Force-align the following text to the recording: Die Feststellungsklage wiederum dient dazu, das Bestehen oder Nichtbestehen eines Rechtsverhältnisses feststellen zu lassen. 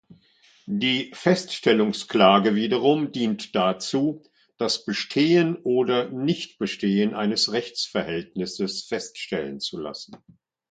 Die 0.65 1.11
Feststellungsklage 1.13 2.55
wiederum 2.55 3.11
dient 3.11 3.53
dazu, 3.55 4.23
das 4.57 4.83
Bestehen 4.83 5.57
oder 5.57 6.09
Nichtbestehen 6.09 7.13
eines 7.13 7.51
Rechtsverhältnisses 7.51 8.85
feststellen 8.87 9.59
zu 9.59 9.77
lassen. 9.79 10.15